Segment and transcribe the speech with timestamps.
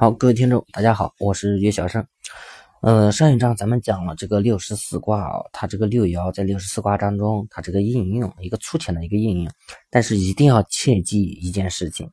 [0.00, 2.06] 好，各位听众，大家好，我是岳小胜。
[2.82, 9.52] 呃，上一章咱们讲了这个六十四卦啊，它这个六爻在六十四卦当中，它这个应用一个粗浅的一个应用，
[9.90, 12.08] 但是一定要切记一件事情，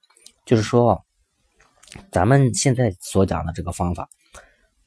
[0.48, 1.00] 就是说，
[2.12, 4.10] 咱们现在所讲的这个方法，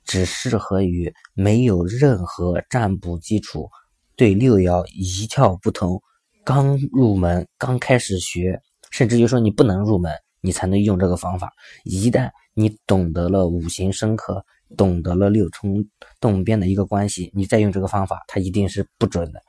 [0.05, 3.71] 只适合于没有任何占卜基础，
[4.17, 6.03] 对六爻一窍不通，
[6.43, 8.61] 刚入门、刚开始学，
[8.91, 10.13] 甚至于说你不能入门。
[10.41, 11.53] 你才能用这个方法。
[11.85, 14.45] 一旦你懂得了五行生克，
[14.77, 15.85] 懂得了六冲
[16.21, 19.41] 动变的一个关系，你再用这个方法，它一定是不准的。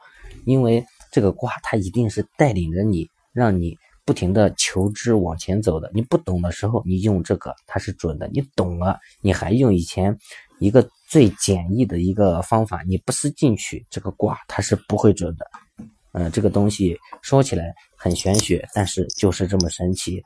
[0.46, 5.92] 因为这个卦，它一定是带领着你，让你不停的求知往前走的。
[5.94, 10.18] 你不懂的时候，你用这个它是准的；你懂了，你还用以前
[10.60, 15.46] 一个最简易的一个方法，你不思进取，这个卦它是不会准的。
[16.14, 20.24] 嗯，这个东西说起来很玄学，但是就是这么神奇。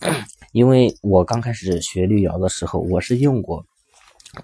[0.52, 3.64] 因为我刚开始学六爻的时候，我是用过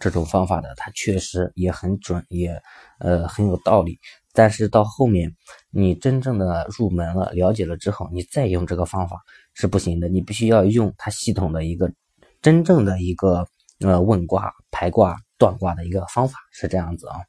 [0.00, 2.60] 这种方法的，它确实也很准，也
[2.98, 3.98] 呃很有道理。
[4.32, 5.34] 但是到后面
[5.70, 10.08] 你真正的入门了，了解了之后，你再用这个方法是不行的。
[10.08, 11.92] 你必须要用它系统的一个
[12.40, 13.46] 真正的一个
[13.80, 17.20] 呃问卦、排卦、断卦的一个方法，是这样子啊。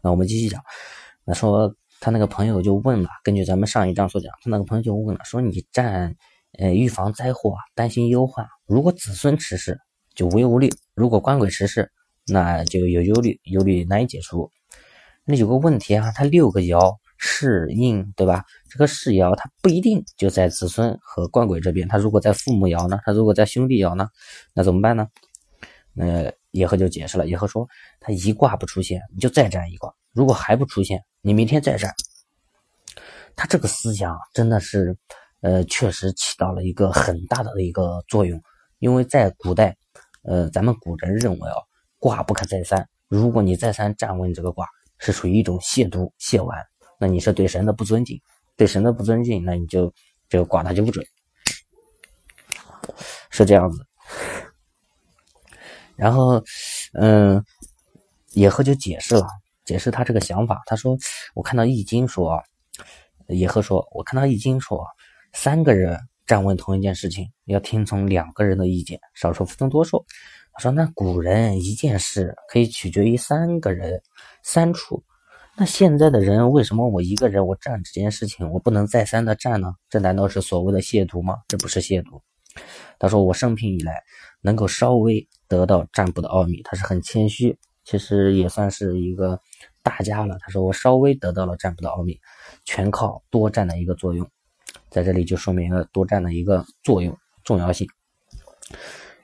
[0.00, 0.62] 那我们继续讲，
[1.24, 6.16] 那说他那个朋友就问了，根据咱们上一章所讲，他那个朋友就问了，说你占。
[6.58, 8.46] 呃，预防灾祸啊，担心忧患。
[8.66, 9.78] 如果子孙持世，
[10.14, 11.90] 就无忧无虑；如果官鬼持世，
[12.26, 14.50] 那就有忧虑，忧虑难以解除。
[15.24, 18.44] 那有个问题啊，它六个爻是应，对吧？
[18.70, 23.00] 这个世爻它不一定就在子孙和官鬼这边，它如果在父母爻呢？
[23.04, 24.08] 它如果在兄弟爻呢？
[24.52, 25.08] 那怎么办呢？
[25.92, 27.68] 那野鹤就解释了，野鹤说，
[28.00, 31.92] 他一卦不出现，你就再占一卦；如果还不出现，你明天再占。
[33.34, 34.96] 他这个思想真的是。
[35.44, 38.42] 呃，确实起到了一个很大的一个作用，
[38.78, 39.76] 因为在古代，
[40.22, 41.56] 呃，咱们古人认为啊，
[41.98, 42.88] 卦不可再三。
[43.08, 46.58] 如果你再三站问这个卦，是属于一种亵渎、亵玩，
[46.98, 48.18] 那你是对神的不尊敬，
[48.56, 49.92] 对神的不尊敬，那你就
[50.30, 51.06] 这个卦它就不准，
[53.28, 53.84] 是这样子。
[55.94, 56.42] 然后，
[56.94, 57.44] 嗯，
[58.30, 59.26] 野鹤就解释了，
[59.66, 60.62] 解释他这个想法。
[60.64, 60.96] 他说
[61.36, 62.42] ：“我看到《易经》说，
[63.28, 64.86] 野鹤说，我看到《易经》说。”
[65.34, 70.06] 三个人站问同一件事情，要听从两个人的意见，少数服从多数。
[70.52, 74.00] 他说：“那古人一件事可以取决于三个人、
[74.44, 75.02] 三处，
[75.56, 79.74] 那现在的人为什么我一个人我站这件事情，我不能再三的站呢？
[79.90, 81.38] 这难道是所谓的亵渎吗？
[81.48, 82.20] 这不是亵渎。”
[83.00, 84.00] 他说：“我生平以来
[84.40, 89.40] 能够稍微得到占卜的奥秘，他是很谦虚，其实也算是一个
[89.82, 90.38] 大家了。
[90.40, 92.16] 他说我稍微得到了占卜的奥秘，
[92.64, 94.24] 全靠多占的一个作用。”
[94.94, 97.12] 在这里就说明了多占的一个作用
[97.42, 97.84] 重要性。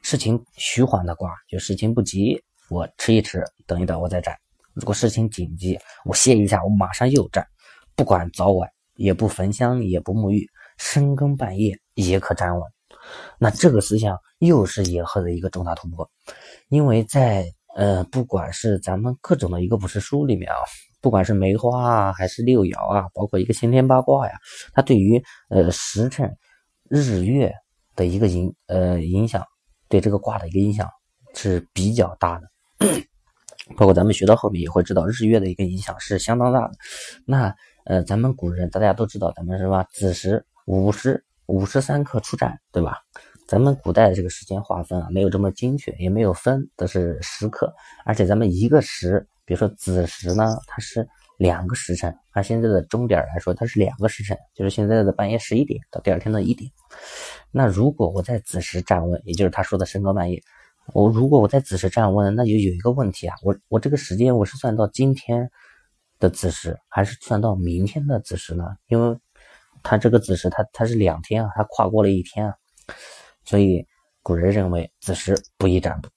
[0.02, 4.36] 事情徐缓的卦，就事情不急，我吃一吃，等一等，我再占。
[4.72, 7.46] 如果事情紧急，我歇一下，我马上又占。
[7.94, 10.44] 不管早晚，也不焚香，也不沐浴，
[10.76, 12.62] 深更半夜也可站稳。
[13.38, 16.10] 那这个思想又是野鹤的一个重大突破，
[16.68, 20.56] 因为在呃，不管是咱们各种的一个卜筮书里面啊。
[21.00, 24.34] 不管是梅花啊，还是六爻啊，包括一个先天八卦呀，
[24.74, 26.36] 它对于呃时辰、
[26.88, 27.52] 日月
[27.96, 29.42] 的一个影呃影响，
[29.88, 30.88] 对这个卦的一个影响
[31.34, 32.46] 是比较大的。
[33.76, 36.72] 包括咱们学到后面也会知道，日月的一个影响是相当大的。
[37.24, 39.86] 那呃，咱们古人大家都知道，咱们是吧？
[39.92, 42.98] 子时午时午时三刻出战，对吧？
[43.46, 47.72] 咱们古代的这个时间划分啊，没有这么精确，也没有分的是时刻，
[48.04, 49.26] 而且咱们一个时。
[49.50, 51.04] 比如说子时呢，它是
[51.36, 56.70] 两个时辰，按现在的钟点来说，它是两个时辰，就是现在的半夜十一点到第二天的一点。
[57.50, 60.40] 那如果我在子时站问，也就是他说的深更半夜，
[60.94, 65.50] 我如果我在子时站问，那就有一个问题啊，我我这个时间我是算到今天
[66.20, 68.76] 的子时，还是算到明天的子时呢？
[68.86, 69.18] 因为
[69.82, 72.54] 它这个子时，它它是两天啊，它跨过了一天啊，
[73.44, 73.84] 所以
[74.22, 76.08] 古人认为子时不宜占卜。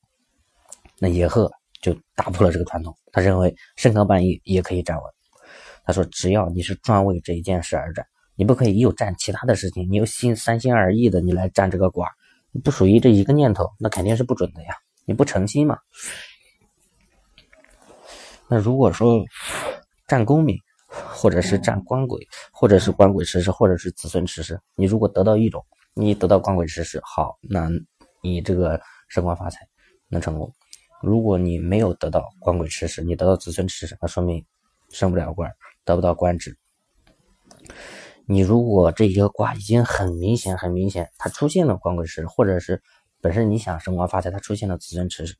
[0.99, 1.51] 那野鹤。
[1.81, 5.05] 就打破了这个传统，他认为深更半夜也可以站稳。
[5.85, 8.05] 他说，只要你是专为这一件事而战，
[8.35, 12.09] 你不可以又占其他的事情，你又心三心二意的你来占这个卦，
[12.63, 14.75] 不属于这一个念头，那肯定是不准的呀，
[15.05, 15.77] 你不诚心嘛。
[18.47, 19.23] 那如果说
[20.07, 20.57] 占功名，
[20.87, 27.69] 或者是占官鬼，或者是官鬼吃世，或者是子孙吃世，你如果得到一种，你得到官鬼吃世，好，那
[28.21, 28.79] 你这个
[29.09, 29.59] 升官发财
[30.07, 30.53] 能成功。
[31.03, 34.45] 如果你没有得到官鬼吃食，你得到子孙吃食，那说明
[34.89, 35.51] 升不了官，
[35.83, 36.57] 得不到官职。
[38.25, 42.81] 你如果这一个卦已经很明显、很明显，它出现了官鬼食，或者是
[43.19, 45.35] 本身你想升官发财，它出现了子孙持世，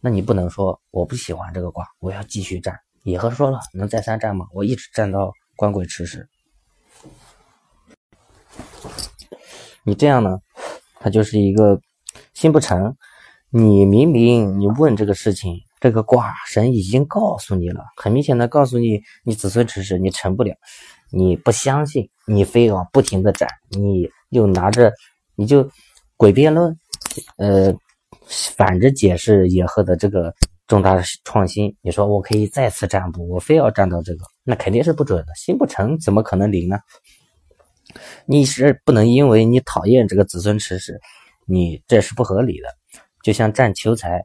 [0.00, 2.78] 那你不能说我不喜欢这个卦，我要继续占。
[3.04, 4.48] 野鹤说了，能再三占吗？
[4.52, 6.28] 我一直占到官鬼持世。
[9.82, 10.40] 你这样呢，
[11.00, 11.80] 他就是一个
[12.34, 12.94] 心不诚。
[13.50, 20.54] 你明明你问这个事情，这个卦神已经告诉你了，很明显的告诉你，你子孙持世，你成不了。
[21.10, 24.92] 你不相信，你非要不停的占，你又拿着，
[25.34, 25.66] 你就
[26.18, 26.78] 诡辩论，
[27.38, 27.74] 呃，
[28.26, 30.34] 反着解释野鹤的这个
[30.66, 31.74] 重大创新。
[31.80, 35.32] 你说我可以再次占卜，我非要占到这个，那肯定是不准的。
[35.34, 36.76] 心不诚，怎么可能灵呢？
[38.26, 41.00] 你是不能因为你讨厌这个子孙持世，
[41.46, 42.68] 你这是不合理的。
[43.22, 44.24] 就像占求财，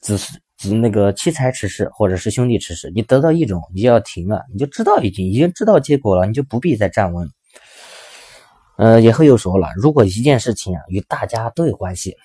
[0.00, 0.18] 子
[0.56, 7.30] 孙那个妻财持世或者是兄弟持世，你得到一种，你就要停了，你就知道已经已经知道结果了，你就不必再站问。
[8.76, 12.16] 呃，以后又说了，如果一件事情啊与大家都有关系，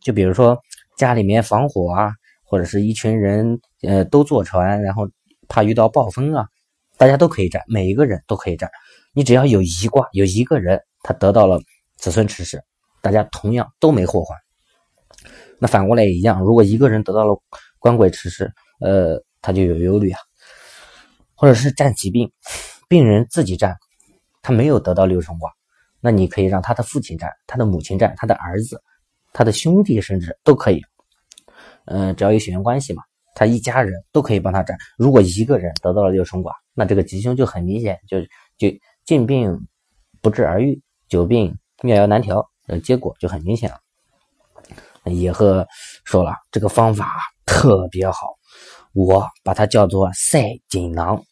[0.00, 0.58] 就比如说
[0.96, 2.12] 家里面防火啊，
[2.44, 5.08] 或者是一群人呃都坐船，然后
[5.48, 6.46] 怕遇到暴风啊，
[6.96, 8.70] 大家都可以占，每一个人都可以占。
[9.12, 11.60] 你只要有一卦，有一个人他得到了
[11.98, 12.62] 子孙持世，
[13.00, 14.36] 大家同样都没祸患。
[15.62, 17.40] 那反过来也一样，如果一个人得到了
[17.78, 20.18] 官鬼持世，呃，他就有忧虑啊，
[21.36, 22.32] 或者是占疾病，
[22.88, 23.76] 病人自己占，
[24.42, 25.52] 他没有得到六冲卦，
[26.00, 28.82] 那你可以让他的父亲占，他的母亲占，他的儿子，
[29.32, 30.82] 他的兄弟，甚至都可以，
[31.84, 33.04] 嗯，只要有血缘关系嘛，
[33.36, 34.76] 他一家人都可以帮他占。
[34.98, 38.20] 如果一个人得到了六冲卦，那这个吉凶就很明显，就
[38.58, 38.76] 就。
[39.04, 39.66] 近病
[40.20, 43.76] 不治而愈，久病妙药难调，呃，结果就很明显了。
[45.04, 45.66] 野鹤
[46.04, 48.28] 说了，这个方法特别好，
[48.92, 51.22] 我把它叫做赛锦囊。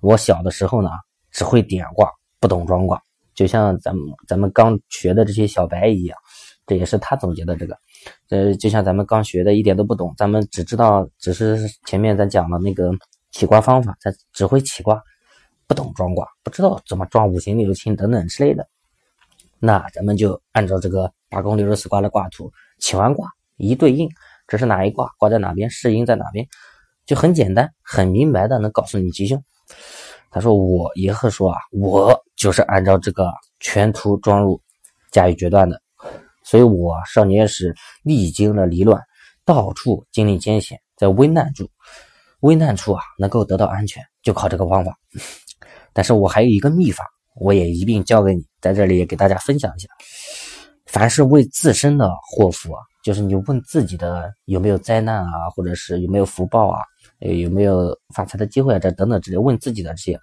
[0.00, 0.90] 我小的时候呢，
[1.30, 2.10] 只会点卦，
[2.40, 3.00] 不懂装卦，
[3.34, 6.18] 就像咱们咱们刚学的这些小白一样，
[6.66, 7.76] 这也是他总结的这个。
[8.30, 12.90] 呃，就像咱们刚学的，一点都不懂，咱们只知道只是前面咱讲的那个
[13.30, 15.02] 起卦方法，咱只会起卦。
[15.68, 18.68] 不懂装卦，不知道怎么装五行六亲等等之类的，
[19.58, 22.52] 那咱们就按照这个八宫六十四卦的卦图
[22.82, 24.10] 起完卦一对应，
[24.48, 26.44] 这是哪一卦，卦在哪边，世阴在哪边，
[27.06, 29.40] 就很简单，很明白的能告诉你吉凶。
[30.32, 33.30] 他说我野鹤说啊，我就是按照这个
[33.60, 34.60] 全图装入
[35.12, 35.80] 加以决断的，
[36.44, 39.00] 所以我少年时历经了离乱，
[39.44, 41.70] 到处经历艰险，在危难处，
[42.40, 44.98] 危难处啊能够得到安全，就靠这个方法。
[45.92, 47.06] 但是我还有一个秘法，
[47.36, 49.88] 我也一并教给你，在这里也给大家分享一下。
[50.92, 56.82] 凡是为自身的祸福啊，就是你问自己的有没有灾难啊，或者是有没有福报啊，
[57.20, 60.20] 有没有发财的机会啊，这等等之类，问自己的这些，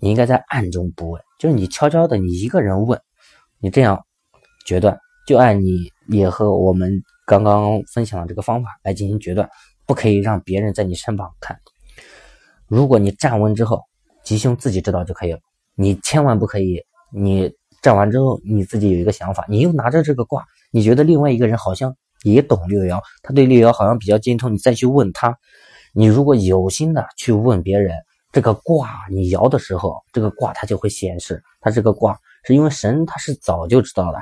[0.00, 2.96] 你应该在暗中不问，就是你悄悄的，你一个人问，
[3.58, 4.00] 你这样
[4.64, 4.96] 决断，
[5.26, 9.50] 就按你也和我们刚刚分享的这个方法来进行决断，
[9.86, 11.58] 不可以让别人在你身旁看。
[12.68, 13.82] 如果你站稳之后。
[14.24, 15.40] 吉凶自己知道就可以了，
[15.74, 16.80] 你千万不可以。
[17.12, 17.52] 你
[17.82, 25.36] 占完之后，你自己有一个想法，你又拿着这个卦，你觉得另外一个人好像也懂六爻，他对六爻好像比较精通，你再去问他。
[25.92, 27.94] 你如果有心的去问别人
[28.32, 34.18] 这个卦，你摇的时候，这个卦它就会显示，它这个卦是因为神他是早就知道的。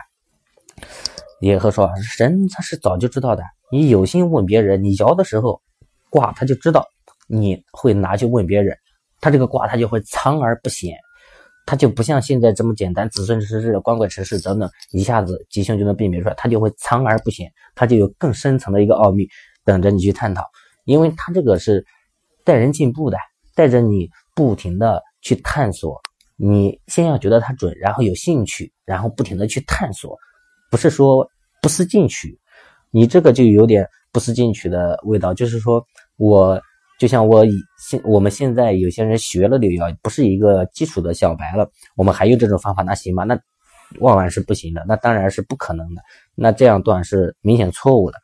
[1.40, 5.60] 也和说神他是早就知道的，你有心问别人，你摇的时候，
[6.08, 6.84] 卦他就知道
[7.28, 8.76] 你会拿去问别人。
[9.20, 10.96] 他这个卦，他就会藏而不显，
[11.70, 16.34] 他就不像现在这么简单，子孙持世、官鬼持世等等，一下子吉凶就能辨别出来。
[16.36, 19.28] 他就会藏而不显，他就有更深层的一个奥秘
[19.64, 20.42] 等着你去探讨。
[20.84, 21.86] 因为他这个是
[22.44, 23.16] 带人进步的，
[23.54, 25.96] 带着你不停的去探索。
[26.36, 30.18] 你先要觉得它准，然后有兴趣，然后不停的去探索，
[30.72, 31.24] 不是说
[31.62, 32.36] 不思进取。
[32.90, 35.86] 你这个就有点不思进取的味道，就是说
[36.16, 36.60] 我。
[37.00, 41.66] 就像我以现我们现在有些人学了六爻，不是一个基础的小白了，
[41.96, 43.24] 我们还用这种方法，那行吗？
[43.24, 43.40] 那
[44.00, 46.02] 万万是不行的，那当然是不可能的。
[46.34, 48.18] 那这样断是明显错误的，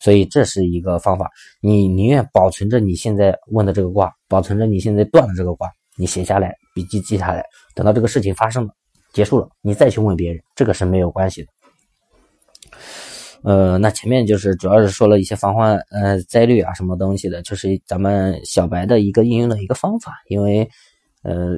[0.00, 1.30] 所以这是一个方法。
[1.60, 7.44] 你宁愿保存着你现在问的这个卦，保存着你现在断的这个卦，你写下来，笔记记下来，
[7.76, 8.70] 等到这个事情发生了，
[9.12, 11.48] 结束了，你再去问别人，这个是没有关系的。
[13.42, 20.14] 呃，那前面就是主要是说了一些防患呃灾虑啊什么东西的，就是咱们小白的一个应用的一个方法。
[20.28, 20.68] 因为
[21.22, 21.56] 呃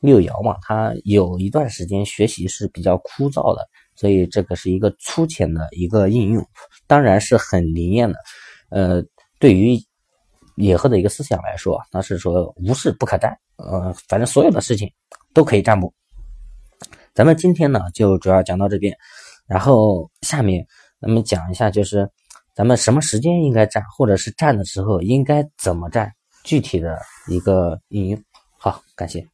[0.00, 6.42] 六爻嘛，它有一段时间学习是比较枯燥的，所以这个是一个粗浅的一个应用，
[6.86, 8.18] 当然是很灵验的。
[8.70, 9.02] 呃，
[9.38, 9.78] 对于
[10.56, 14.90] 野鹤的一个思想来说，那是说无事不可占，呃，反正所有的事情
[15.34, 15.92] 都可以占卜。
[17.12, 18.96] 咱们今天呢就主要讲到这边，
[19.46, 20.66] 然后下面。
[21.00, 22.08] 那么讲一下，就是
[22.54, 26.12] 咱们什么时间应该站，或者是站的时候应该怎么站，
[26.44, 28.22] 具体的一个应用。
[28.56, 29.26] 好，感谢。